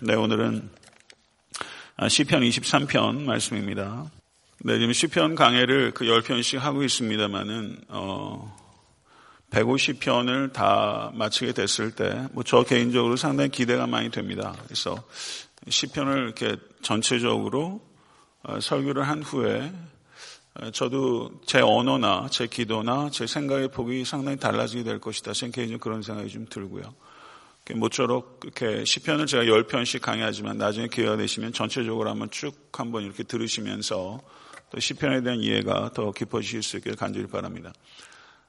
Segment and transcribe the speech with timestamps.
[0.00, 0.70] 네, 오늘은
[2.08, 4.08] 시편 23편 말씀입니다.
[4.60, 8.56] 네, 지금 시편 강해를 그 10편씩 하고 있습니다만은 어
[9.50, 14.54] 150편을 다 마치게 됐을 때 뭐 저 개인적으로 상당히 기대가 많이 됩니다.
[14.64, 15.02] 그래서
[15.68, 17.80] 시편을 이렇게 전체적으로
[18.44, 19.72] 어, 설교를 한 후에
[20.54, 25.32] 어, 저도 제 언어나 제 기도나 제 생각의 폭이 상당히 달라지게 될 것이다.
[25.32, 26.94] 제 개인적으로 그런 생각이 좀 들고요.
[27.74, 34.20] 모쪼록 이렇게 시편을 제가 10편씩 강의하지만 나중에 기회가 되시면 전체적으로 한번 쭉 한번 이렇게 들으시면서
[34.70, 37.72] 또 시편에 대한 이해가 더 깊어지실 수 있기를 간절히 바랍니다.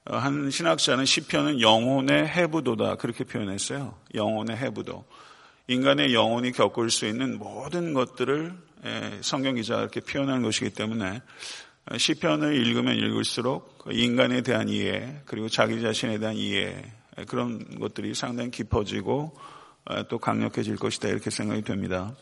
[0.04, 3.98] 어, 한 신학자는 시편은 영혼의 해부도다 그렇게 표현했어요.
[4.14, 5.04] 영혼의 해부도.
[5.68, 8.52] 인간의 영혼이 겪을 수 있는 모든 것들을
[9.20, 11.22] 성경 기자가 이렇게 표현한 것이기 때문에
[11.90, 16.92] 어, 시편을 읽으면 읽을수록 그 인간에 대한 이해 그리고 자기 자신에 대한 이해
[17.26, 19.36] 그런 것들이 상당히 깊어지고
[19.86, 22.14] 어, 또 강력해질 것이다 이렇게 생각이 됩니다.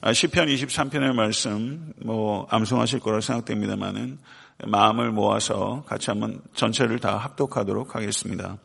[0.00, 4.18] 아, 시편 23편의 말씀 뭐 암송하실 거라 생각됩니다만은
[4.66, 8.58] 마음을 모아서 같이 한번 전체를 다 합독하도록 하겠습니다.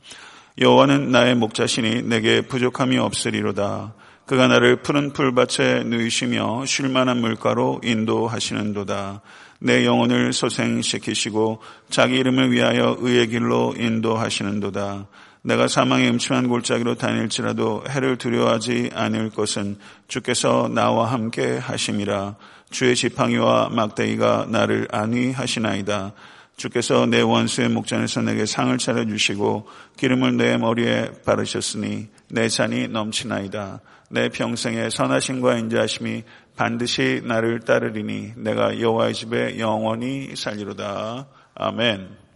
[0.59, 3.93] 여호와는 나의 목자시니 내게 부족함이 없으리로다.
[4.25, 9.21] 그가 나를 푸른 풀밭에 누이시며 쉴만한 물가로 인도하시는도다.
[9.59, 15.07] 내 영혼을 소생시키시고 자기 이름을 위하여 의의 길로 인도하시는도다.
[15.41, 22.35] 내가 사망의 음침한 골짜기로 다닐지라도 해를 두려워하지 않을 것은 주께서 나와 함께 하심이라
[22.69, 26.13] 주의 지팡이와 막대기가 나를 안위하시나이다.
[26.57, 33.79] 주께서 내 원수의 목전에서 내게 상을 차려 주시고 기름을 내 머리에 바르셨으니 내 잔이 넘치나이다.
[34.11, 36.23] 내 평생의 선하심과 인자하심이
[36.57, 41.27] 반드시 나를 따르리니 내가 여호와의 집에 영원히 살리로다.
[41.55, 42.28] 아멘.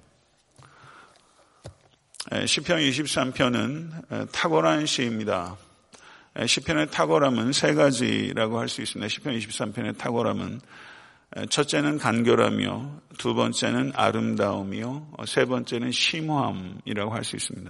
[2.32, 5.58] 시편 23편은 탁월한 시입니다.
[6.46, 9.10] 시편의 탁월함은 세 가지라고 할 수 있습니다.
[9.10, 10.62] 시편 23편의 탁월함은
[11.50, 17.70] 첫째는 간결하며 두 번째는 아름다움이요 세 번째는 심오함이라고 할 수 있습니다.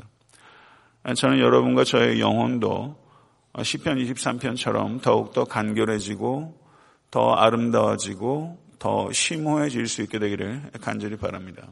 [1.16, 2.96] 저는 여러분과 저의 영혼도
[3.60, 6.62] 시편 23편처럼 더욱더 간결해지고
[7.10, 11.68] 더 아름다워지고 더 심오해질 수 있게 되기를 간절히 바랍니다.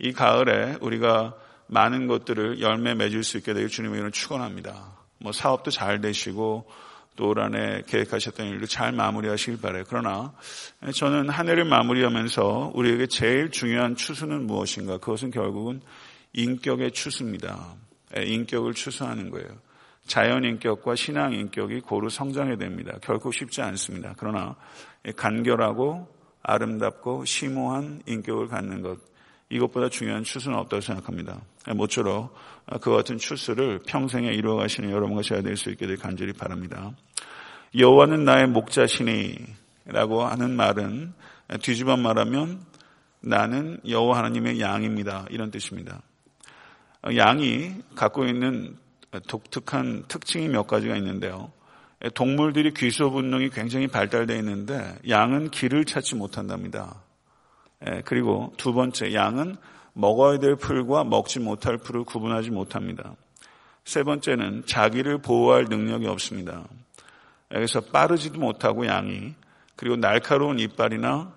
[0.00, 1.36] 이 가을에 우리가
[1.70, 4.98] 많은 것들을 열매 맺을 수 있게 되길 주님의 이름으로 축원합니다.
[5.18, 6.66] 뭐 사업도 잘 되시고
[7.16, 9.84] 또 올 한 해 계획하셨던 일도 잘 마무리하시길 바래요.
[9.88, 10.32] 그러나
[10.94, 14.96] 저는 한 해를 마무리하면서 우리에게 제일 중요한 추수는 무엇인가?
[14.98, 15.82] 그것은 결국은
[16.32, 17.74] 인격의 추수입니다.
[18.16, 19.48] 예, 인격을 추수하는 거예요.
[20.06, 22.96] 자연 인격과 신앙 인격이 고루 성장해야 됩니다.
[23.02, 24.14] 결코 쉽지 않습니다.
[24.16, 24.56] 그러나
[25.16, 26.08] 간결하고
[26.42, 28.98] 아름답고 심오한 인격을 갖는 것
[29.50, 31.38] 이것보다 중요한 추수는 없다고 생각합니다.
[31.74, 32.34] 모쪼록
[32.80, 36.92] 그 같은 추수를 평생에 이루어가시는 여러분과 제가 될 수 있게 될 간절히 바랍니다.
[37.76, 41.12] 여호와는 나의 목자시니라고 하는 말은
[41.62, 42.60] 뒤집어 말하면
[43.20, 45.26] 나는 여호와 하나님의 양입니다.
[45.30, 46.00] 이런 뜻입니다.
[47.16, 48.76] 양이 갖고 있는
[49.26, 51.50] 독특한 특징이 몇 가지가 있는데요.
[52.14, 57.02] 동물들이 귀소 본능이 굉장히 발달되어 있는데 양은 길을 찾지 못한답니다.
[57.86, 59.56] 예, 그리고 두 번째, 양은
[59.92, 63.14] 먹어야 될 풀과 먹지 못할 풀을 구분하지 못합니다.
[63.84, 66.64] 세 번째는 자기를 보호할 능력이 없습니다.
[67.48, 69.34] 그래서 빠르지도 못하고 양이
[69.76, 71.32] 그리고 날카로운 이빨이나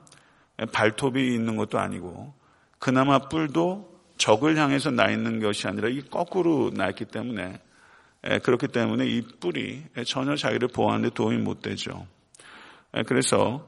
[0.72, 2.34] 발톱이 있는 것도 아니고
[2.78, 7.59] 그나마 뿔도 적을 향해서 나 있는 것이 아니라 이 거꾸로 나 있기 때문에
[8.25, 12.08] 예, 그렇기 때문에 이 뿔이 전혀 자기를 보호하는 데 도움이 못 되죠.
[12.95, 13.67] 예, 그래서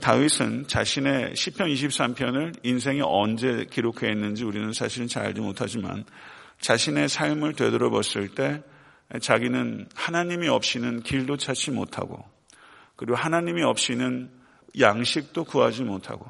[0.00, 6.04] 다윗은 자신의 시편 23편을 인생에 언제 기록했는지 우리는 사실은 잘 알지 못하지만
[6.60, 8.62] 자신의 삶을 되돌아봤을 때
[9.20, 12.22] 자기는 하나님이 없이는 길도 찾지 못하고
[12.96, 14.30] 그리고 하나님이 없이는
[14.78, 16.26] 양식도 구하지 못하고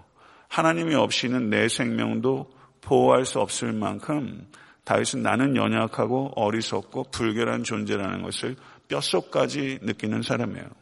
[0.48, 4.46] 하나님이 없이는 내 생명도 보호할 수 없을 만큼
[4.84, 8.56] 다윗은 나는 연약하고 어리석고 불결한 존재라는 것을
[8.88, 10.79] 뼛속까지 느끼는 사람이에요.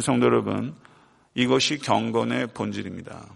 [0.00, 0.74] 성도 여러분,
[1.34, 3.26] 이것이 경건의 본질입니다.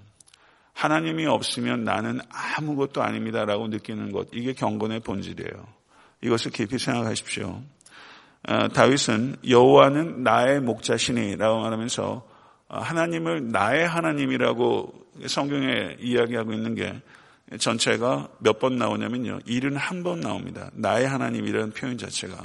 [0.75, 5.67] 하나님이 없으면 나는 아무것도 아닙니다라고 느끼는 것, 이게 경건의 본질이에요.
[6.23, 7.63] 이것을 깊이 생각하십시오.
[8.49, 12.29] 어, 다윗은 여호와는 나의 목자시니라고 말하면서
[12.69, 14.93] 어, 하나님을 나의 하나님이라고
[15.27, 17.01] 성경에 이야기하고 있는 게
[17.59, 19.41] 전체가 몇 번 나오냐면요.
[19.41, 20.71] 71번 나옵니다.
[20.75, 22.37] 나의 하나님이라는 표현 자체가.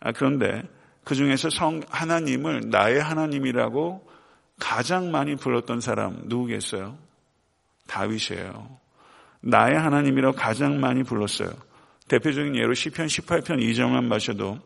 [0.00, 0.62] 아, 그런데
[1.04, 4.08] 그 중에서 성 하나님을 나의 하나님이라고
[4.58, 6.96] 가장 많이 불렀던 사람 누구겠어요?
[7.86, 8.78] 다윗이에요.
[9.40, 11.50] 나의 하나님이라고 가장 많이 불렀어요.
[12.08, 14.58] 대표적인 예로 시편 18편 2절만 마셔도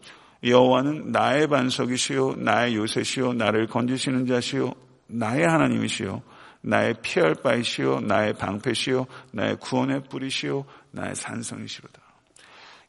[0.45, 4.73] 여호와는 나의 반석이시요 나의 요새시요 나를 건지시는 자시요
[5.09, 6.23] 나의 하나님이시요
[6.61, 12.08] 나의 피할 바이시요 나의 방패시요 나의 구원의 뿌리시요 나의 산성이시로다.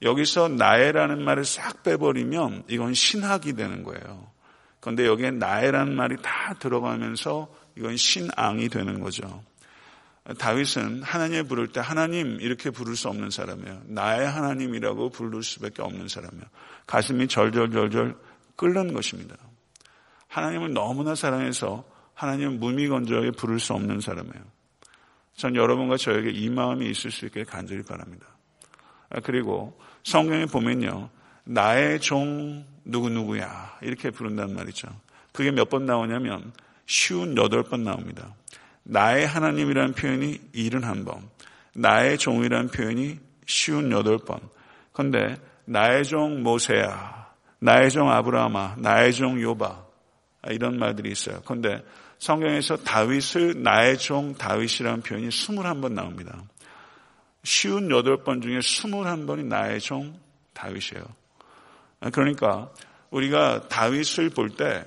[0.01, 4.31] 여기서 나의라는 말을 싹 빼버리면 이건 신학이 되는 거예요.
[4.79, 9.43] 그런데 여기에 나의라는 말이 다 들어가면서 이건 신앙이 되는 거죠.
[10.37, 13.81] 다윗은 하나님을 부를 때 하나님 이렇게 부를 수 없는 사람이에요.
[13.85, 16.45] 나의 하나님이라고 부를 수밖에 없는 사람이에요.
[16.85, 18.15] 가슴이 절절절절
[18.55, 19.35] 끓는 것입니다.
[20.27, 24.43] 하나님을 너무나 사랑해서 하나님을 무미건조하게 부를 수 없는 사람이에요.
[25.35, 28.25] 전 여러분과 저에게 이 마음이 있을 수 있게 간절히 바랍니다.
[29.23, 31.09] 그리고 성경에 보면요.
[31.43, 33.79] 나의 종 누구누구야.
[33.81, 34.87] 이렇게 부른단 말이죠.
[35.31, 36.51] 그게 몇 번 나오냐면
[36.85, 38.33] 쉬운 여덟 번 나옵니다.
[38.83, 41.21] 나의 하나님이라는 표현이 일흔 한 번,
[41.75, 44.39] 나의 종이라는 표현이 쉬운 여덟 번.
[44.91, 47.27] 근데 나의 종 모세야,
[47.59, 49.85] 나의 종 아브라함아, 나의 종 요바
[50.49, 51.41] 이런 말들이 있어요.
[51.45, 51.83] 근데
[52.17, 56.43] 성경에서 다윗을 나의 종 다윗이라는 표현이 스물한 번 나옵니다.
[57.43, 60.19] 쉬운 여덟 번 중에 스물한 번이 나의 종
[60.53, 61.03] 다윗이에요.
[62.11, 62.69] 그러니까
[63.11, 64.85] 우리가 다윗을 볼 때,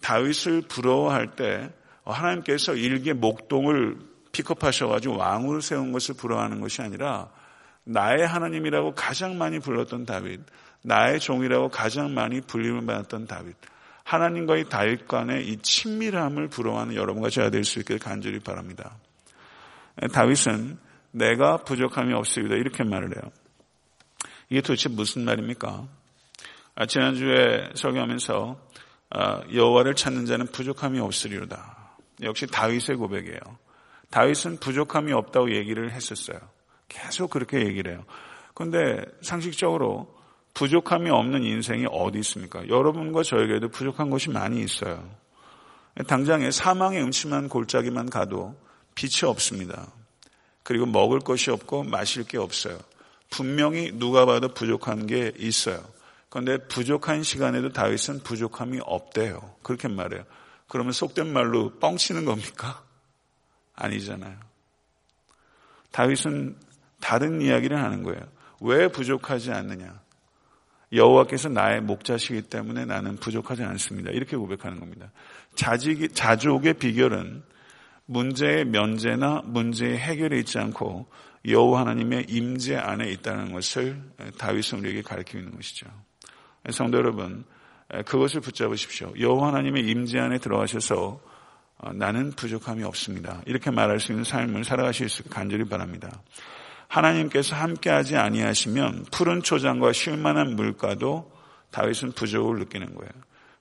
[0.00, 1.70] 다윗을 부러워할 때
[2.04, 3.98] 하나님께서 일개 목동을
[4.32, 7.28] 픽업하셔가지고 왕으로 세운 것을 부러워하는 것이 아니라
[7.84, 10.40] 나의 하나님이라고 가장 많이 불렀던 다윗,
[10.82, 13.56] 나의 종이라고 가장 많이 불림을 받았던 다윗,
[14.04, 18.96] 하나님과의 다윗 간의 이 친밀함을 부러워하는 여러분과 제가 될 수 있기를 간절히 바랍니다.
[20.12, 20.78] 다윗은
[21.12, 23.32] 내가 부족함이 없으리다 이렇게 말을 해요.
[24.48, 25.88] 이게 도대체 무슨 말입니까?
[26.74, 28.68] 아, 지난주에 설교하면서
[29.10, 31.96] 아, 여호와를 찾는 자는 부족함이 없으리로다.
[32.22, 33.40] 역시 다윗의 고백이에요.
[34.10, 36.38] 다윗은 부족함이 없다고 얘기를 했었어요.
[36.88, 38.04] 계속 그렇게 얘기를 해요.
[38.54, 40.14] 그런데 상식적으로
[40.54, 42.66] 부족함이 없는 인생이 어디 있습니까?
[42.68, 45.08] 여러분과 저에게도 부족한 것이 많이 있어요.
[46.06, 48.56] 당장에 사망의 음침한 골짜기만 가도
[48.94, 49.92] 빛이 없습니다.
[50.62, 52.78] 그리고 먹을 것이 없고 마실 게 없어요.
[53.30, 55.82] 분명히 누가 봐도 부족한 게 있어요.
[56.28, 59.54] 그런데 부족한 시간에도 다윗은 부족함이 없대요.
[59.62, 60.24] 그렇게 말해요.
[60.68, 62.82] 그러면 속된 말로 뻥치는 겁니까?
[63.74, 64.36] 아니잖아요.
[65.90, 66.56] 다윗은
[67.00, 68.20] 다른 이야기를 하는 거예요.
[68.60, 70.00] 왜 부족하지 않느냐?
[70.92, 74.10] 여호와께서 나의 목자시기 때문에 나는 부족하지 않습니다.
[74.10, 75.10] 이렇게 고백하는 겁니다.
[75.54, 77.42] 자족의 비결은
[78.10, 81.06] 문제의 면제나 문제의 해결에 있지 않고
[81.46, 84.02] 여호와 하나님의 임재 안에 있다는 것을
[84.36, 85.86] 다윗은 우리에게 가르치고 있는 것이죠.
[86.70, 87.44] 성도 여러분,
[87.88, 89.12] 그것을 붙잡으십시오.
[89.18, 91.20] 여호와 하나님의 임재 안에 들어가셔서
[91.82, 93.40] 어, 나는 부족함이 없습니다.
[93.46, 96.10] 이렇게 말할 수 있는 삶을 살아가실 수 간절히 바랍니다.
[96.88, 101.32] 하나님께서 함께하지 아니하시면 푸른 초장과 쉴만한 물가도
[101.70, 103.10] 다윗은 부족을 느끼는 거예요.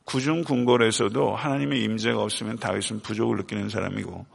[0.10, 4.26] 구중 궁궐에서도 하나님의 임재가 없으면 다윗은 부족을 느끼는 사람이고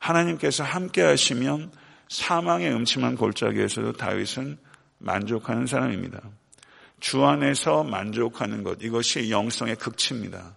[0.00, 1.70] 하나님께서 함께 하시면
[2.08, 4.58] 사망의 음침한 골짜기에서도 다윗은
[4.98, 6.20] 만족하는 사람입니다.
[6.98, 10.56] 주 안에서 만족하는 것, 이것이 영성의 극치입니다.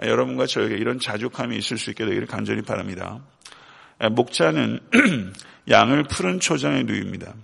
[0.00, 3.20] 여러분과 저에게 이런 자족함이 있을 수 있게 되기를 간절히 바랍니다.
[4.12, 4.78] 목자는
[5.68, 7.34] 양을 푸른 초장에 누입니다.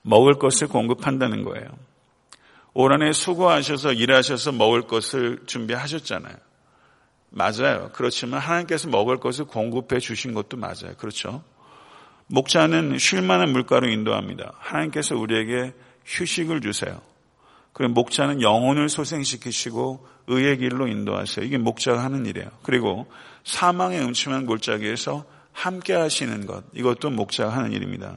[0.00, 1.68] 먹을 것을 공급한다는 거예요.
[2.74, 6.34] 올 한해 수고하셔서 일하셔서 먹을 것을 준비하셨잖아요.
[7.30, 7.90] 맞아요.
[7.92, 10.94] 그렇지만 하나님께서 먹을 것을 공급해 주신 것도 맞아요.
[10.98, 11.42] 그렇죠?
[12.26, 14.54] 목자는 쉴 만한 물가로 인도합니다.
[14.58, 17.00] 하나님께서 우리에게 휴식을 주세요.
[17.72, 21.44] 그 목자는 영혼을 소생시키시고 의의 길로 인도하세요.
[21.44, 22.48] 이게 목자가 하는 일이에요.
[22.62, 23.06] 그리고
[23.44, 26.64] 사망의 음침한 골짜기에서 함께 하시는 것.
[26.74, 28.16] 이것도 목자가 하는 일입니다.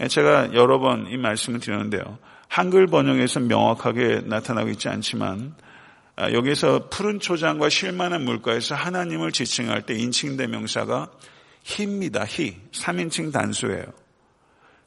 [0.00, 2.18] 예, 제가 여러 번 이 말씀을 드렸는데요.
[2.52, 5.54] 한글 번역에서 명확하게 나타나고 있지 않지만
[6.16, 11.10] 아, 여기서 푸른 초장과 쉴만한 물가에서 하나님을 지칭할 때 인칭 대명사가
[11.62, 12.26] 희입니다.
[12.26, 12.60] 희.
[12.72, 13.86] 3인칭 단수예요.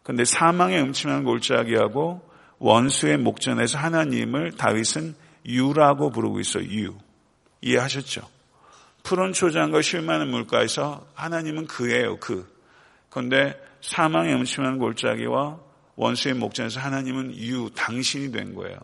[0.04, 2.22] 근데 사망의 음침한 골짜기하고
[2.60, 5.16] 원수의 목전에서 하나님을 다윗은
[5.48, 6.66] 유라고 부르고 있어요.
[6.66, 6.94] 유.
[7.62, 8.30] 이해하셨죠?
[9.02, 12.18] 푸른 초장과 쉴만한 물가에서 하나님은 그예요.
[12.18, 12.48] 그.
[13.10, 15.65] 그런데 사망의 음침한 골짜기와
[15.96, 18.78] 원수의 목전에서 하나님은 유, 당신이 된 거예요.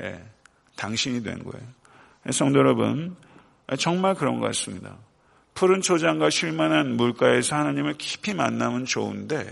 [0.00, 0.22] 예,
[0.76, 1.66] 당신이 된 거예요.
[2.30, 3.16] 성도 여러분,
[3.78, 4.96] 정말 그런 것 같습니다.
[5.54, 9.50] 푸른 초장과 쉴만한 물가에서 하나님을 깊이 만나면 좋은데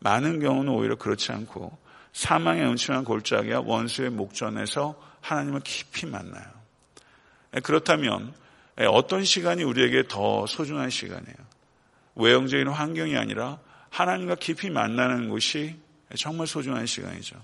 [0.00, 1.78] 많은 경우는 오히려 그렇지 않고
[2.12, 6.44] 사망의 음침한 골짜기와 원수의 목전에서 하나님을 깊이 만나요.
[7.56, 8.32] 예, 그렇다면
[8.80, 11.36] 예, 어떤 시간이 우리에게 더 소중한 시간이에요?
[12.16, 13.58] 외형적인 환경이 아니라
[13.90, 15.76] 하나님과 깊이 만나는 곳이
[16.16, 17.36] 정말 소중한 시간이죠.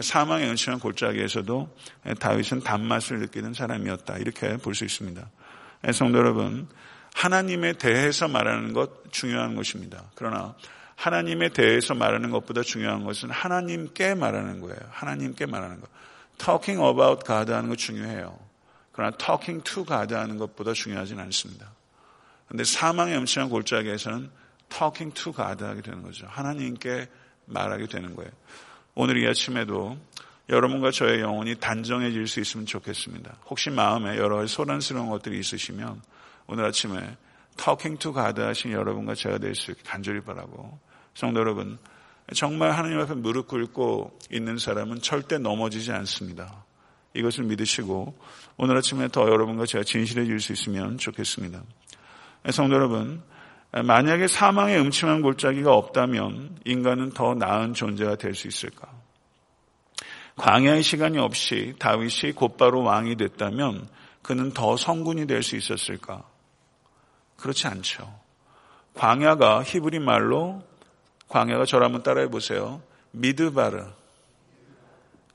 [0.00, 1.76] 사망의 은총한 골짜기에서도
[2.18, 4.18] 다윗은 단맛을 느끼는 사람이었다.
[4.18, 5.30] 이렇게 볼 수 있습니다.
[5.92, 6.68] 성도 여러분,
[7.14, 10.02] 하나님에 대해서 말하는 것 중요한 것입니다.
[10.16, 10.54] 그러나
[10.96, 14.78] 하나님에 대해서 말하는 것보다 중요한 것은 하나님께 말하는 거예요.
[14.90, 15.88] 하나님께 말하는 것.
[16.38, 18.36] talking about God 하는 거 중요해요.
[18.92, 21.70] 그러나 talking to God 하는 것보다 중요하진 않습니다.
[22.46, 24.30] 그런데 사망의 음침한 골짜기에서는
[24.68, 26.26] talking to God 하게 되는 거죠.
[26.28, 27.08] 하나님께
[27.46, 28.30] 말하게 되는 거예요.
[28.94, 29.96] 오늘 이 아침에도
[30.48, 33.36] 여러분과 저의 영혼이 단정해질 수 있으면 좋겠습니다.
[33.46, 36.02] 혹시 마음에 여러 가지 소란스러운 것들이 있으시면
[36.46, 37.16] 오늘 아침에
[37.56, 40.78] talking to God 하신 여러분과 제가 될 수 있게 간절히 바라고
[41.14, 41.78] 성도 여러분
[42.34, 46.64] 정말 하나님 앞에 무릎 꿇고 있는 사람은 절대 넘어지지 않습니다.
[47.14, 48.18] 이것을 믿으시고
[48.56, 51.62] 오늘 아침에 더 여러분과 제가 진실해질 수 있으면 좋겠습니다.
[52.50, 53.22] 성도 여러분
[53.82, 58.88] 만약에 사망의 음침한 골짜기가 없다면 인간은 더 나은 존재가 될 수 있을까?
[60.36, 63.88] 광야의 시간이 없이 다윗이 곧바로 왕이 됐다면
[64.22, 66.22] 그는 더 성군이 될 수 있었을까?
[67.36, 68.20] 그렇지 않죠.
[68.94, 70.62] 광야가 히브리 말로
[71.28, 72.80] 광야가 저를 한번 따라해 보세요.
[73.10, 73.86] 미드바르.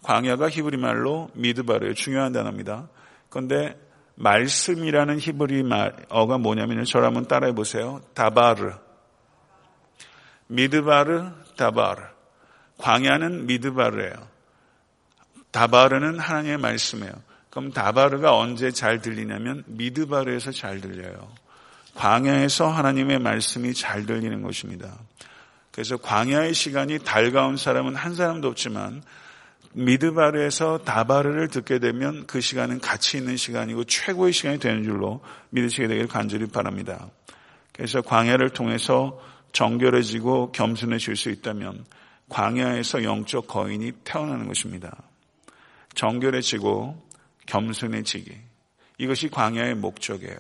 [0.02, 1.94] 광야가 히브리 말로 미드바르예요.
[1.94, 2.88] 중요한 단어입니다.
[3.30, 3.78] 그런데
[4.20, 8.02] 말씀이라는 히브리 말 어가 뭐냐면 저를 한번 따라해 보세요.
[8.14, 8.74] 다바르.
[10.48, 12.02] 미드바르, 다바르.
[12.78, 14.28] 광야는 미드바르예요.
[15.52, 17.14] 다바르는 하나님의 말씀이에요.
[17.50, 21.32] 그럼 다바르가 언제 잘 들리냐면 미드바르에서 잘 들려요.
[21.96, 24.98] 광야에서 하나님의 말씀이 잘 들리는 것입니다.
[25.72, 29.02] 그래서 광야의 시간이 달가운 사람은 한 사람도 없지만
[29.74, 35.22] 미드바르에서 다바르를 듣게 되면 그 시간은 가치 있는 시간이고 최고의 시간이 되는 줄로
[35.52, 37.10] 믿으시게 되기를 간절히 바랍니다.
[37.74, 39.20] 그래서 광야를 통해서
[39.52, 41.86] 정결해지고 겸손해질 수 있다면
[42.30, 44.96] 광야에서 영적 거인이 태어나는 것입니다.
[45.96, 47.08] 정결해지고
[47.46, 48.32] 겸손해지기.
[49.00, 50.38] 이것이 광야의 목적이에요.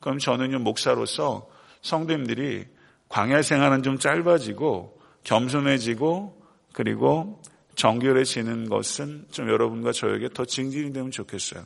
[0.00, 1.48] 그럼 저는요, 목사로서
[1.82, 2.66] 성도님들이
[3.08, 6.42] 광야 생활은 좀 짧아지고 겸손해지고
[6.72, 7.40] 그리고
[7.74, 11.64] 정결해지는 것은 좀 여러분과 저에게 더 증진이 되면 좋겠어요.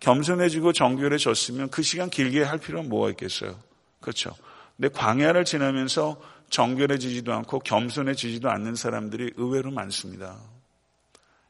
[0.00, 3.58] 겸손해지고 정결해졌으면 그 시간 길게 할 필요는 뭐가 있겠어요?
[4.00, 4.34] 그렇죠.
[4.76, 6.20] 근데 광야를 지나면서
[6.50, 10.38] 정결해지지도 않고 겸손해지지도 않는 사람들이 의외로 많습니다.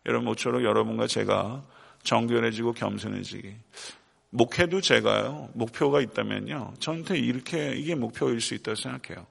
[0.07, 1.65] 여러분 모처럼 여러분과 제가
[2.05, 3.55] 정결해지고 겸손해지기.
[4.31, 9.27] 목회도 제가요, 목표가 있다면요, 저한테 이렇게, 이게 목표일 수 있다고 생각해요.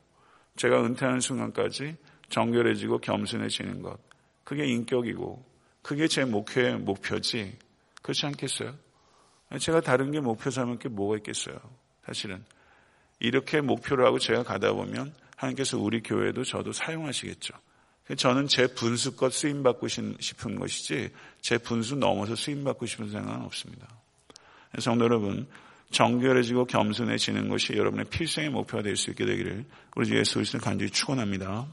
[0.58, 1.96] 제가 은퇴하는 순간까지
[2.30, 3.98] 정결해지고 겸손해지는 것.
[4.46, 5.44] 그게 인격이고,
[5.82, 7.58] 그게 제 목표의 목표지.
[8.02, 8.74] 그렇지 않겠어요?
[9.60, 11.60] 제가 다른 게 목표 삼을 게 뭐가 있겠어요?
[12.06, 12.44] 사실은.
[13.20, 17.54] 이렇게 목표를 하고 제가 가다 보면 하나님께서 우리 교회도 저도 사용하시겠죠.
[18.18, 21.10] 저는 제 분수껏 쓰임받고 싶은 것이지
[21.42, 23.88] 제 분수 넘어서 쓰임받고 싶은 생각은 없습니다.
[24.80, 25.48] 성도 여러분,
[25.92, 30.92] 정결해지고 겸손해지는 것이 여러분의 필생의 목표가 될 수 있게 되기를 우리 주 예수 그리스도 간절히
[30.92, 31.68] 축원합니다.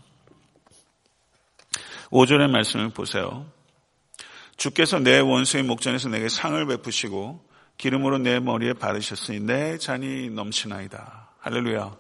[2.13, 3.51] 5절의 말씀을 보세요.
[4.59, 7.43] 주께서 내 원수의 목전에서 내게 상을 베푸시고
[7.79, 11.31] 기름으로 내 머리에 바르셨으니 내 잔이 넘치나이다.
[11.41, 11.97] 할렐루야.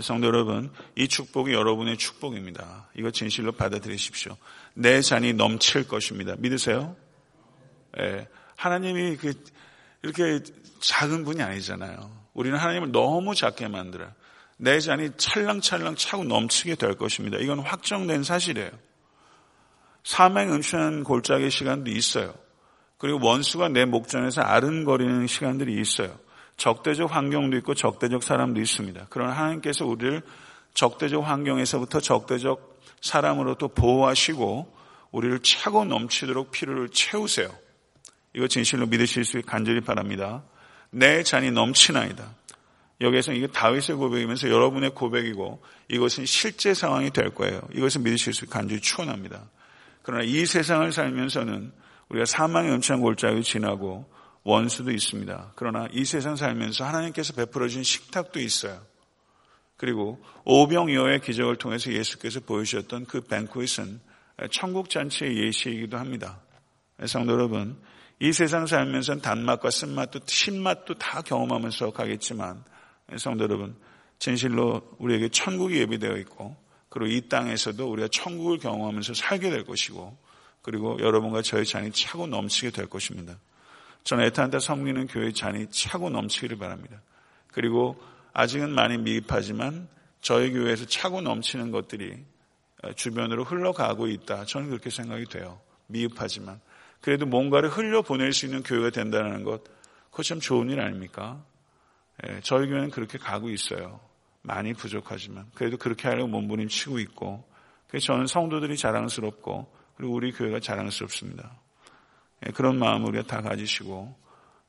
[0.00, 2.88] 성도 여러분, 이 축복이 여러분의 축복입니다.
[2.96, 4.36] 이거 진실로 받아들이십시오.
[4.74, 6.34] 내 잔이 넘칠 것입니다.
[6.38, 6.96] 믿으세요?
[8.00, 8.26] 예,
[8.56, 9.32] 하나님이 그
[10.02, 10.40] 이렇게
[10.80, 12.10] 작은 분이 아니잖아요.
[12.32, 14.10] 우리는 하나님을 너무 작게 만들어요.
[14.56, 17.38] 내 잔이 찰랑찰랑 차고 넘치게 될 것입니다.
[17.38, 18.70] 이건 확정된 사실이에요.
[20.04, 22.34] 사망 은추한 골짜기 시간도 있어요.
[22.98, 26.16] 그리고 원수가 내 목전에서 아른거리는 시간들이 있어요.
[26.56, 29.06] 적대적 환경도 있고 적대적 사람도 있습니다.
[29.10, 30.22] 그러나 하나님께서 우리를
[30.74, 34.76] 적대적 환경에서부터 적대적 사람으로 또 보호하시고
[35.10, 37.50] 우리를 차고 넘치도록 피를 채우세요.
[38.34, 40.42] 이거 진실로 믿으실 수 있게 간절히 바랍니다.
[40.90, 42.34] 내 잔이 넘치나이다.
[43.00, 47.60] 여기에서 이게 다윗의 고백이면서 여러분의 고백이고 이것은 실제 상황이 될 거예요.
[47.74, 49.42] 이것을 믿으실 수 있게 간절히 추원합니다.
[50.02, 51.72] 그러나 이 세상을 살면서는
[52.08, 54.10] 우리가 사망의 음침한 골짜기를 지나고
[54.44, 55.52] 원수도 있습니다.
[55.54, 58.80] 그러나 이 세상 살면서 하나님께서 베풀어 준 식탁도 있어요.
[59.76, 64.00] 그리고 오병이어의 기적을 통해서 예수께서 보여주셨던 그 뱅크잇은
[64.50, 66.40] 천국 잔치의 예시이기도 합니다.
[67.06, 67.80] 성도 여러분,
[68.20, 72.62] 이 세상 살면서 단맛과 쓴맛도 신맛도 다 경험하면서 가겠지만
[73.16, 73.76] 성도 여러분,
[74.18, 76.56] 진실로 우리에게 천국이 예비되어 있고
[76.92, 80.14] 그리고 이 땅에서도 우리가 천국을 경험하면서 살게 될 것이고
[80.60, 83.38] 그리고 여러분과 저의 잔이 차고 넘치게 될 것입니다.
[84.04, 87.00] 저는 애타한테 섬기는 교회의 잔이 차고 넘치기를 바랍니다.
[87.46, 87.98] 그리고
[88.34, 89.88] 아직은 많이 미흡하지만
[90.20, 92.22] 저희 교회에서 차고 넘치는 것들이
[92.94, 94.44] 주변으로 흘러가고 있다.
[94.44, 95.60] 저는 그렇게 생각이 돼요.
[95.86, 96.60] 미흡하지만
[97.00, 99.62] 그래도 뭔가를 흘려 보낼 수 있는 교회가 된다는 것,
[100.10, 101.42] 그거 참 좋은 일 아닙니까?
[102.28, 103.98] 예, 저희 교회는 그렇게 가고 있어요.
[104.42, 107.48] 많이 부족하지만 그래도 그렇게 하려고 몸부림 치고 있고,
[107.88, 111.60] 그래서 저는 성도들이 자랑스럽고 그리고 우리 교회가 자랑스럽습니다.
[112.46, 114.16] 예, 그런 마음을 다 가지시고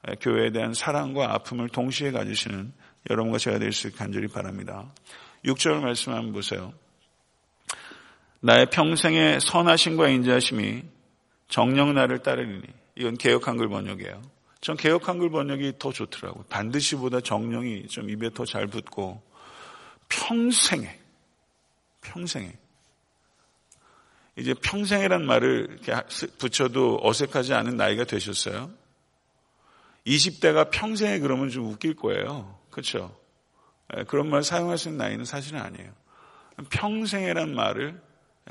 [0.10, 2.74] 예, 교회에 대한 사랑과 아픔을 동시에 가지시는
[3.10, 4.92] 여러분과 제가 될 수 있게 간절히 바랍니다.
[5.46, 6.74] 6절 말씀 한번 보세요.
[8.42, 10.84] 나의 평생의 선하심과 인자하심이
[11.48, 12.64] 정령 나를 따르리니
[12.96, 14.22] 이건 개혁 한글 번역이에요.
[14.62, 16.46] 전 개혁 한글 번역이 더 좋더라고요.
[16.50, 19.22] 반드시보다 정령이 좀 입에 더 잘 붙고
[20.20, 21.00] 평생에
[22.02, 22.54] 평생에
[24.36, 25.80] 이제 평생이란 말을
[26.40, 28.72] 붙여도 어색하지 않은 나이가 되셨어요?
[30.08, 32.60] 20대가 평생에 그러면 좀 웃길 거예요.
[32.72, 33.16] 그렇죠?
[34.08, 35.92] 그런 말 사용할 수 있는 나이는 사실은 아니에요.
[36.70, 38.02] 평생이란 말을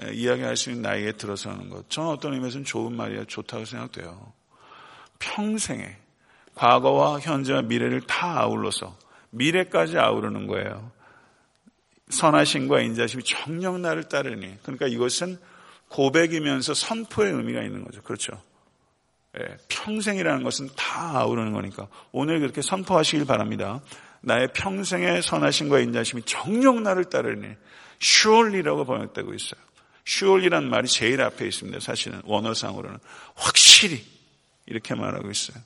[0.03, 1.91] 예, 이야기할 수 있는 나이에 들어서는 것.
[1.91, 4.33] 저는 어떤 의미에서는 좋은 말이야 좋다고 생각돼요.
[5.19, 5.97] 평생에
[6.55, 8.97] 과거와 현재와 미래를 다 아울러서
[9.31, 10.91] 미래까지 아우르는 거예요.
[12.13, 14.59] 선하심과 인자심이 정녕 나를 따르니.
[14.63, 15.39] 그러니까 이것은
[15.89, 18.03] 고백이면서 선포의 의미가 있는 거죠.
[18.03, 18.41] 그렇죠.
[19.39, 23.81] 예, 평생이라는 것은 다 아우르는 거니까 오늘 그렇게 선포하시길 바랍니다.
[24.21, 27.49] 나의 평생의 선하심과 인자심이 정녕 나를 따르니
[28.01, 29.61] surely라고 번역되고 있어요.
[30.07, 31.81] surely란 말이 제일 앞에 있습니다.
[31.81, 32.99] 사실은 원어상으로는
[33.35, 34.05] 확실히
[34.67, 35.63] 이렇게 말하고 있어요.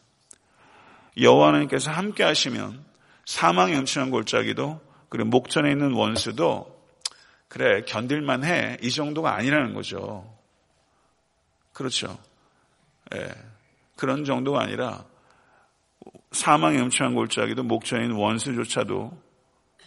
[1.18, 2.84] 여호와 하나님께서 함께 하시면
[3.24, 4.85] 사망의 음침한 골짜기도
[5.16, 6.76] 그리고 목전에 있는 원수도
[7.48, 10.30] 그래 견딜만 해 이 정도가 아니라는 거죠.
[11.72, 12.18] 그렇죠.
[13.14, 13.30] 예,
[13.96, 15.06] 그런 정도가 아니라
[16.32, 19.22] 사망의 음침한 골짜기도 목전에 있는 원수조차도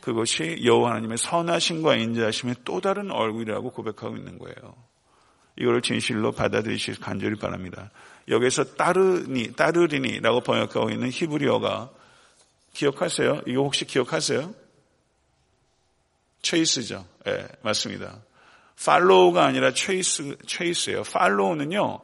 [0.01, 4.75] 그것이 여호와 하나님의 선하심과 인자하심의 또 다른 얼굴이라고 고백하고 있는 거예요.
[5.57, 7.91] 이걸 진실로 받아들이시길 간절히 바랍니다.
[8.29, 11.91] 여기서 따르니 따르리니라고 번역하고 있는 히브리어가
[12.73, 13.41] 기억하세요?
[13.45, 14.68] 이거 혹시 기억하세요?
[16.41, 17.05] 체이스죠.
[17.27, 18.17] 예, 네, 맞습니다.
[18.83, 21.03] 팔로우가 아니라 체이스, 체이스예요.
[21.03, 21.99] 팔로우는요,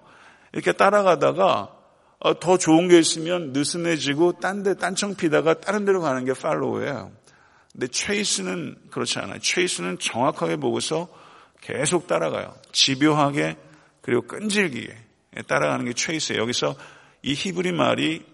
[0.53, 1.71] 이렇게 따라가다가
[2.19, 7.11] 어, 더 좋은 게 있으면 느슨해지고 딴 데 딴청 피다가 다른 데로 가는 게 팔로우예요.
[7.71, 9.39] 근데 체이스는 그렇지 않아요.
[9.39, 11.07] 체이스는 정확하게 보고서
[11.61, 12.55] 계속 따라가요.
[12.71, 13.57] 집요하게
[14.01, 14.95] 그리고 끈질기게
[15.47, 16.41] 따라가는 게 체이스예요.
[16.41, 16.75] 여기서
[17.21, 18.25] 이 히브리 말이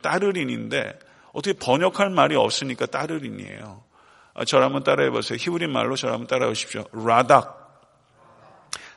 [0.00, 0.98] 따르린인데
[1.32, 3.84] 어떻게 번역할 말이 없으니까 따르린이에요.
[4.38, 5.36] 아, 저를 한번 따라해 보세요.
[5.40, 6.84] 히브리 말로 저를 한번 따라해 보십시오.
[6.92, 7.58] 라닥.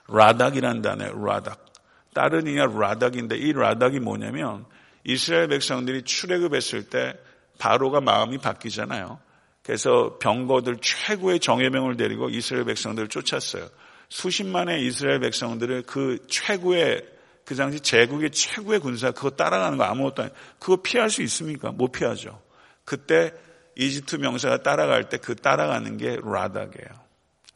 [0.08, 1.25] 라닥이란 단어예요.
[1.25, 1.65] 라닥.
[2.13, 4.65] 따르니냐 라닥인데 이 라닥이 뭐냐면
[5.04, 7.17] 이스라엘 백성들이 출애굽했을 때
[7.58, 9.19] 바로가 마음이 바뀌잖아요.
[9.63, 13.67] 그래서 병거들 최고의 정예병을 데리고 이스라엘 백성들을 쫓았어요.
[14.10, 17.04] 수십만의 이스라엘 백성들을 그 최고의
[17.45, 21.71] 그 당시 제국의 최고의 군사 그거 따라가는 거 아무것도 아니 그거 피할 수 있습니까?
[21.71, 22.39] 못 피하죠.
[22.86, 23.34] 그때
[23.76, 26.90] 이집트 명사가 따라갈 때 그 따라가는 게 라닥이에요.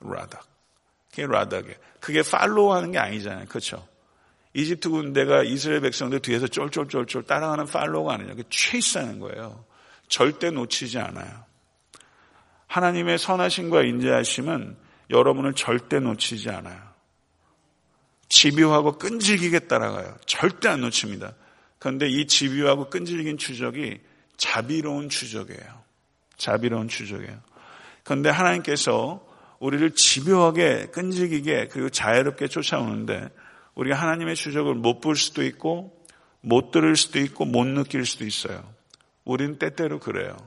[0.01, 0.45] 라닥.
[1.09, 1.75] 그게 라닥이에요.
[1.99, 3.45] 그게 팔로우 하는 게 아니잖아요.
[3.47, 3.87] 그렇죠?
[4.53, 8.35] 이집트 군대가 이스라엘 백성들 뒤에서 쫄쫄쫄쫄 따라가는 팔로우가 아니냐.
[8.35, 9.65] 그 체이스하는 거예요.
[10.07, 11.43] 절대 놓치지 않아요.
[12.67, 14.77] 하나님의 선하심과 인자하심은
[15.09, 16.81] 여러분을 절대 놓치지 않아요.
[18.29, 20.17] 집요하고 끈질기게 따라가요.
[20.25, 21.33] 절대 안 놓칩니다.
[21.79, 24.01] 그런데 이 집요하고 끈질긴 추적이
[24.37, 25.84] 자비로운 추적이에요.
[26.37, 27.37] 자비로운 추적이에요.
[28.03, 29.25] 그런데 하나님께서
[29.59, 33.29] 우리를 집요하게 끈질기게 그리고 자유롭게 쫓아오는데
[33.75, 35.95] 우리가 하나님의 추적을 못 볼 수도 있고
[36.41, 38.63] 못 들을 수도 있고 못 느낄 수도 있어요.
[39.23, 40.37] 우리는 때때로 그래요.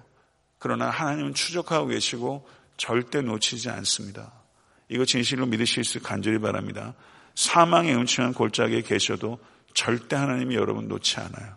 [0.59, 4.33] 그러나 하나님은 추적하고 계시고 절대 놓치지 않습니다.
[4.89, 6.95] 이거 진실로 믿으실 수 간절히 바랍니다.
[7.35, 9.39] 사망의 음침한 골짜기에 계셔도
[9.75, 11.57] 절대 하나님이 여러분 놓지 않아요.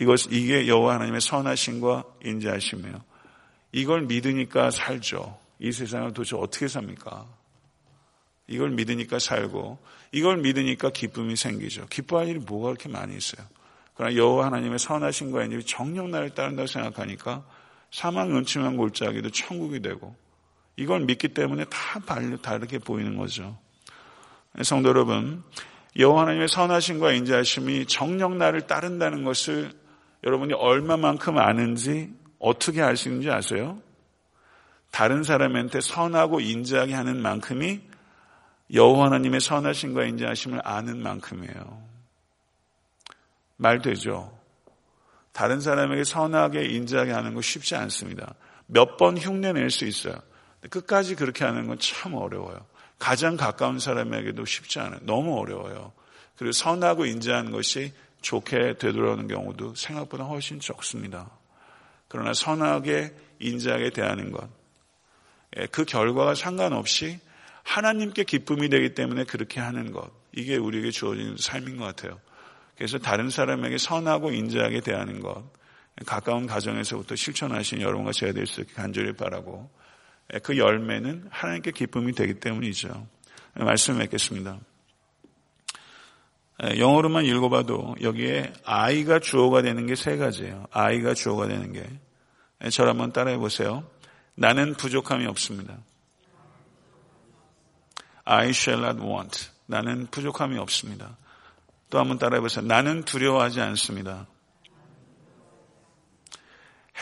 [0.00, 3.13] 이것 이게 여호와 하나님의 선하심과 인자하심이에요.
[3.74, 5.36] 이걸 믿으니까 살죠.
[5.58, 7.26] 이 세상을 도대체 어떻게 삽니까?
[8.46, 9.78] 이걸 믿으니까 살고
[10.12, 11.86] 이걸 믿으니까 기쁨이 생기죠.
[11.86, 13.44] 기뻐할 일이 뭐가 그렇게 많이 있어요.
[13.94, 17.44] 그러나 여호와 하나님의 선하신과 인이 정령 나를 따른다고 생각하니까
[17.90, 20.14] 사망 은침한 골짜기도 천국이 되고
[20.76, 21.98] 이걸 믿기 때문에 다
[22.42, 23.58] 다르게 보이는 거죠.
[24.62, 25.42] 성도 여러분,
[25.98, 29.72] 여호와 하나님의 선하심과 인자하심이 정령 나를 따른다는 것을
[30.22, 32.12] 여러분이 얼마만큼 아는지
[32.44, 33.80] 어떻게 알 수 있는지 아세요?
[34.90, 37.80] 다른 사람한테 선하고 인자하게 하는 만큼이
[38.72, 41.82] 여호와 하나님의 선하심과 인자하심을 아는 만큼이에요.
[43.56, 44.36] 말 되죠?
[45.32, 48.34] 다른 사람에게 선하게 인자하게 하는 거 쉽지 않습니다.
[48.66, 50.14] 몇 번 흉내 낼 수 있어요.
[50.70, 52.64] 끝까지 그렇게 하는 건 참 어려워요.
[52.98, 55.00] 가장 가까운 사람에게도 쉽지 않아요.
[55.02, 55.92] 너무 어려워요.
[56.36, 61.30] 그리고 선하고 인자한 것이 좋게 되돌아오는 경우도 생각보다 훨씬 적습니다.
[62.14, 64.48] 그러나 선하게 인자하게 대하는 것,
[65.58, 67.18] 예, 그 결과가 상관없이
[67.64, 72.20] 하나님께 기쁨이 되기 때문에 그렇게 하는 것, 이게 우리에게 주어진 삶인 것 같아요.
[72.76, 75.42] 그래서 다른 사람에게 선하고 인자하게 대하는 것,
[76.06, 79.68] 가까운 가정에서부터 실천하신 여러분과 제가 될 수 있게 간절히 바라고,
[80.34, 83.08] 예, 그 열매는 하나님께 기쁨이 되기 때문이죠.
[83.54, 84.60] 말씀 맺겠습니다.
[86.62, 90.66] 예, 영어로만 읽어봐도 여기에 아이가 주어가 되는 게 세 가지예요.
[90.70, 91.84] 아이가 주어가 되는 게.
[92.64, 93.84] 예, 저를 한번 따라해 보세요.
[94.36, 95.78] 나는 부족함이 없습니다.
[98.24, 99.48] I shall not want.
[99.66, 101.16] 나는 부족함이 없습니다.
[101.90, 102.64] 또 한번 따라해 보세요.
[102.64, 104.26] 나는 두려워하지 않습니다.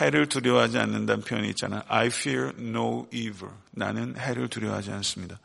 [0.01, 1.81] 해를 두려워하지 않는다는 표현이 있잖아요.
[1.87, 3.53] I fear no evil.
[3.71, 5.39] 나는 해를 두려워하지 않습니다.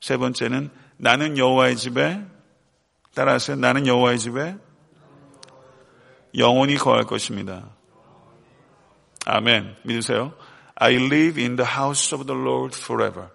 [0.00, 2.20] 세 번째는 나는 여호와의 집에
[3.14, 3.56] 따라하세요.
[3.56, 4.56] 나는 여호와의 집에
[6.36, 7.68] 영원히 거할 것입니다.
[9.26, 9.76] 아멘.
[9.84, 10.32] 믿으세요?
[10.74, 13.28] I live in the house of the Lord forever.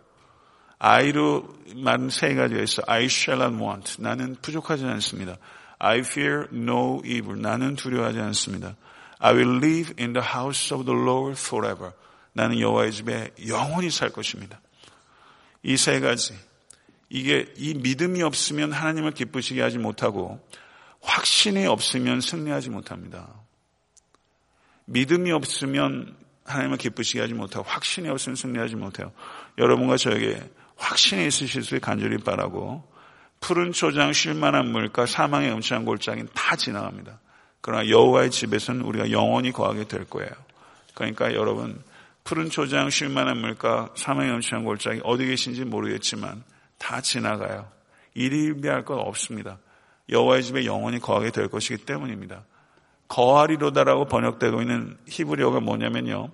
[0.80, 2.82] I로 말은 세 가지가 있어.
[2.88, 4.02] I shall not want.
[4.02, 5.38] 나는 부족하지 않습니다.
[5.80, 7.40] I fear no evil.
[7.40, 8.76] 나는 두려워하지 않습니다.
[9.20, 11.92] I will live in the house of the Lord forever.
[12.34, 14.60] 나는 여호와의 집에 영원히 살 것입니다.
[15.64, 16.34] 이 세 가지.
[17.10, 20.40] 이게 이 믿음이 없으면 하나님을 기쁘시게 하지 못하고
[21.02, 23.28] 확신이 없으면 승리하지 못합니다.
[24.86, 26.16] 믿음이 없으면
[26.46, 29.12] 하나님을 기쁘시게 하지 못하고 확신이 없으면 승리하지 못해요.
[29.58, 30.42] 여러분과 저에게
[30.76, 32.84] 확신이 있으실 수 간절히 바라고
[33.40, 37.20] 푸른 초장 쉴만한 물가 사망의 음침한 골짜기는 다 지나갑니다.
[37.62, 40.32] 그러나 여호와의 집에서는 우리가 영원히 거하게 될 거예요.
[40.94, 41.82] 그러니까 여러분
[42.24, 46.44] 푸른 초장 쉴만한 물가 사망의 음침한 골짜기 어디 계신지 모르겠지만
[46.78, 47.70] 다 지나가요.
[48.14, 49.60] 일희일비할 것 없습니다.
[50.10, 52.46] 여호와의 집에 영원히 거하게 될 것이기 때문입니다.
[53.08, 56.32] 거하리로다라고 번역되고 있는 히브리어가 뭐냐면요.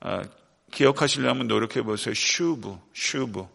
[0.00, 0.22] 아,
[0.70, 2.14] 기억하시려면 노력해 보세요.
[2.14, 3.46] שוב, שוב.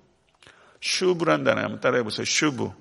[0.82, 2.26] שוב란 단어 한번 따라해 보세요.
[2.26, 2.72] שוב.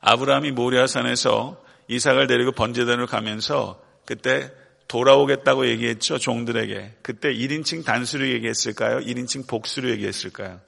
[0.00, 4.52] 아브라함이 모리아산에서 이삭을 데리고 번제단으로 가면서 그때
[4.88, 6.18] 돌아오겠다고 얘기했죠.
[6.18, 6.98] 종들에게.
[7.02, 8.98] 그때 1인칭 단수로 얘기했을까요?
[8.98, 10.60] 1인칭 복수로 얘기했을까요?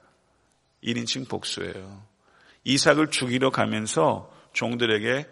[0.85, 2.03] 1인칭 복수예요.
[2.63, 5.27] 이삭을 죽이러 가면서 종들에게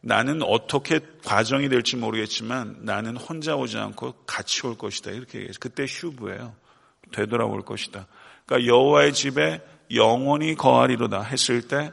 [0.00, 5.12] 나는 어떻게 과정이 될지 모르겠지만 나는 혼자 오지 않고 같이 올 것이다.
[5.12, 6.54] 이렇게 얘기해서 그때 슈브예요.
[7.12, 8.06] 되돌아올 것이다.
[8.46, 9.60] 그러니까 여호와의 집에
[9.94, 11.92] 영원히 거하리로다 했을 때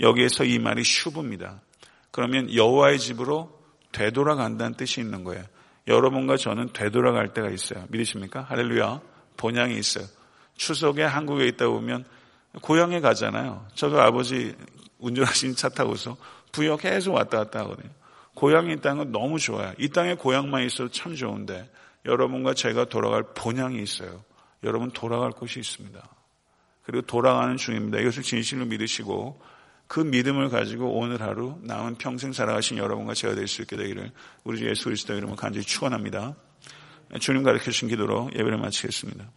[0.00, 1.60] 여기에서 이 말이 슈브입니다.
[2.10, 3.60] 그러면 여호와의 집으로
[3.92, 5.44] 되돌아간다는 뜻이 있는 거예요.
[5.86, 7.84] 여러분과 저는 되돌아갈 때가 있어요.
[7.88, 8.42] 믿으십니까?
[8.42, 9.00] 할렐루야.
[9.36, 10.06] 본향이 있어요.
[10.56, 12.04] 추석에 한국에 있다 보면
[12.62, 13.66] 고향에 가잖아요.
[13.74, 14.54] 저도 아버지
[14.98, 16.16] 운전하신 차 타고서
[16.52, 17.90] 부역 계속 왔다 갔다 하거든요.
[18.34, 19.72] 고향에 있다는 건 너무 좋아요.
[19.78, 21.70] 이 땅에 고향만 있어도 참 좋은데
[22.06, 24.24] 여러분과 제가 돌아갈 본향이 있어요.
[24.62, 26.00] 여러분 돌아갈 곳이 있습니다.
[26.82, 27.98] 그리고 돌아가는 중입니다.
[27.98, 29.40] 이것을 진실로 믿으시고
[29.86, 34.12] 그 믿음을 가지고 오늘 하루 남은 평생 살아가신 여러분과 제가 될 수 있게 되기를
[34.44, 36.36] 우리 주 예수 그리스도 이름으로 간절히 축원합니다.
[37.18, 39.30] 주님 가르쳐 주신 기도로 예배를 마치겠습니다.